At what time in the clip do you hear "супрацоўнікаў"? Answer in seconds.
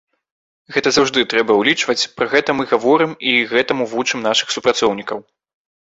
4.55-5.17